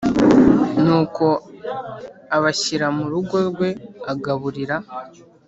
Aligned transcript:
Nuko 0.83 1.25
abashyira 2.35 2.87
mu 2.97 3.05
rugo 3.11 3.37
rwe 3.49 3.69
agaburira 4.11 4.77